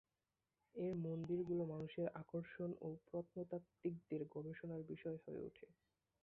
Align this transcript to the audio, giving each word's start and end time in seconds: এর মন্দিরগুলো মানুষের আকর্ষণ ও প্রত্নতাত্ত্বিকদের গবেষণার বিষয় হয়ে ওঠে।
এর 0.75 0.93
মন্দিরগুলো 1.03 1.63
মানুষের 1.65 2.07
আকর্ষণ 2.21 2.69
ও 2.81 2.97
প্রত্নতাত্ত্বিকদের 3.07 4.21
গবেষণার 4.33 4.81
বিষয় 4.91 5.17
হয়ে 5.23 5.41
ওঠে। 5.47 5.67